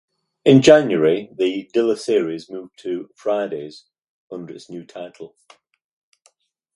In 0.45 0.63
January, 0.63 1.29
the 1.31 1.69
Diller 1.73 1.95
series 1.95 2.49
moved 2.49 2.79
to 2.79 3.11
Fridays 3.13 3.85
under 4.31 4.55
its 4.55 4.67
new 4.67 4.83
title. 4.83 5.35